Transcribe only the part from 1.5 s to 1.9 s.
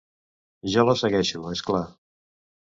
és clar.